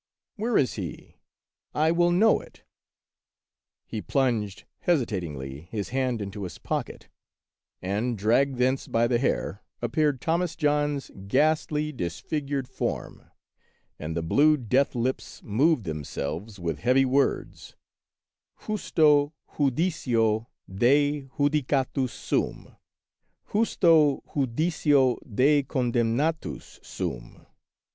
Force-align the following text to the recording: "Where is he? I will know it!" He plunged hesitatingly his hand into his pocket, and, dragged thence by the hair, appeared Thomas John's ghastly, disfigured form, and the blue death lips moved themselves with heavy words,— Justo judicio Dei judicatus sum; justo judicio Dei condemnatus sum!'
"Where 0.41 0.57
is 0.57 0.73
he? 0.77 1.19
I 1.75 1.91
will 1.91 2.09
know 2.11 2.39
it!" 2.41 2.63
He 3.91 4.01
plunged 4.01 4.63
hesitatingly 4.79 5.67
his 5.69 5.89
hand 5.89 6.23
into 6.23 6.41
his 6.41 6.57
pocket, 6.57 7.07
and, 7.83 8.17
dragged 8.17 8.57
thence 8.57 8.87
by 8.87 9.05
the 9.05 9.19
hair, 9.19 9.61
appeared 9.79 10.19
Thomas 10.19 10.55
John's 10.55 11.11
ghastly, 11.27 11.91
disfigured 11.91 12.67
form, 12.67 13.29
and 13.99 14.17
the 14.17 14.23
blue 14.23 14.57
death 14.57 14.95
lips 14.95 15.43
moved 15.43 15.83
themselves 15.83 16.59
with 16.59 16.79
heavy 16.79 17.05
words,— 17.05 17.75
Justo 18.65 19.33
judicio 19.55 20.47
Dei 20.67 21.29
judicatus 21.37 22.09
sum; 22.09 22.75
justo 23.53 24.23
judicio 24.33 25.19
Dei 25.31 25.61
condemnatus 25.61 26.79
sum!' 26.83 27.45